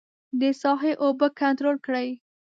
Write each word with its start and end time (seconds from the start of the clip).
د 0.39 0.41
ساحې 0.61 0.93
اوبه 1.03 1.27
کنترول 1.41 1.77
کړي. 1.85 2.09